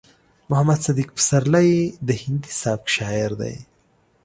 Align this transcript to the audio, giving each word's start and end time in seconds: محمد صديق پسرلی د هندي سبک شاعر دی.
محمد 0.49 0.79
صديق 0.87 1.09
پسرلی 1.17 1.69
د 2.07 2.09
هندي 2.21 2.51
سبک 2.61 2.85
شاعر 2.95 3.31
دی. 3.41 3.55